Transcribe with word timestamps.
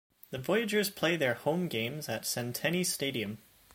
The 0.31 0.39
Voyagers 0.39 0.89
play 0.89 1.15
their 1.15 1.35
home 1.35 1.67
games 1.67 2.09
at 2.09 2.23
Centene 2.23 2.83
Stadium. 2.83 3.37